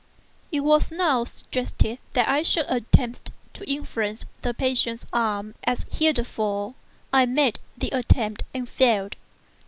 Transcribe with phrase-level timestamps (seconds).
[0.51, 6.73] It was now suggested that I should attempt to influence the patient's arm, as heretofore.
[7.13, 9.15] I made the attempt and failed.